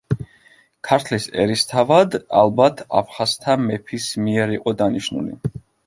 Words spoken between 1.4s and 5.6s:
ერისთავად ალბათ აფხაზთა მეფის მიერ იყო დანიშნული.